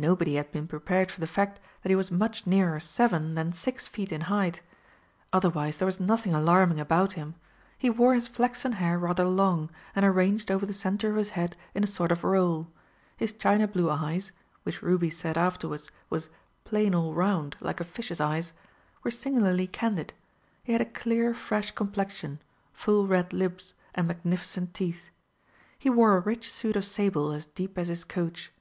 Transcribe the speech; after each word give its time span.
Nobody 0.00 0.36
had 0.36 0.52
been 0.52 0.68
prepared 0.68 1.10
for 1.10 1.18
the 1.20 1.26
fact 1.26 1.58
that 1.82 1.88
he 1.88 1.96
was 1.96 2.12
much 2.12 2.46
nearer 2.46 2.78
seven 2.78 3.34
than 3.34 3.50
six 3.52 3.88
feet 3.88 4.12
in 4.12 4.20
height. 4.30 4.62
Otherwise 5.32 5.78
there 5.78 5.86
was 5.90 5.98
nothing 5.98 6.32
alarming 6.36 6.78
about 6.78 7.14
him; 7.14 7.34
he 7.76 7.90
wore 7.90 8.14
his 8.14 8.28
flaxen 8.28 8.74
hair 8.74 8.96
rather 8.96 9.24
long 9.24 9.70
and 9.96 10.04
arranged 10.04 10.52
over 10.52 10.64
the 10.64 10.72
centre 10.72 11.10
of 11.10 11.16
his 11.16 11.30
head 11.30 11.56
in 11.74 11.82
a 11.82 11.88
sort 11.88 12.12
of 12.12 12.22
roll; 12.22 12.68
his 13.16 13.32
china 13.32 13.66
blue 13.66 13.90
eyes 13.90 14.30
(which 14.62 14.82
Ruby 14.82 15.10
said 15.10 15.36
afterwards 15.36 15.90
was 16.10 16.30
"plain 16.62 16.94
all 16.94 17.12
round, 17.12 17.56
like 17.58 17.80
a 17.80 17.84
fish's 17.84 18.20
eyes") 18.20 18.52
were 19.02 19.10
singularly 19.10 19.66
candid; 19.66 20.12
he 20.62 20.70
had 20.74 20.80
a 20.80 20.84
clear, 20.84 21.34
fresh 21.34 21.72
complexion, 21.72 22.38
full 22.72 23.08
red 23.08 23.32
lips, 23.32 23.74
and 23.96 24.06
magnificent 24.06 24.72
teeth. 24.74 25.06
He 25.76 25.90
wore 25.90 26.16
a 26.16 26.20
rich 26.20 26.52
suit 26.52 26.76
of 26.76 26.84
sable 26.84 27.32
as 27.32 27.46
deep 27.46 27.76
as 27.76 27.88
his 27.88 28.04
coach. 28.04 28.52